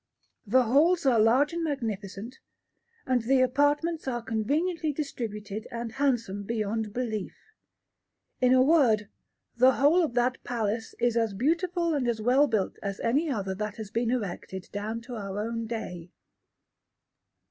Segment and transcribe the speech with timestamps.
[0.47, 2.39] The halls are large and magnificent,
[3.05, 7.35] and the apartments are conveniently distributed and handsome beyond belief.
[8.41, 9.09] In a word,
[9.55, 13.53] the whole of that palace is as beautiful and as well built as any other
[13.53, 16.09] that has been erected down to our own day.